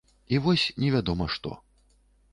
І 0.35 0.39
вось, 0.45 0.63
невядома 0.85 1.29
што. 1.37 1.55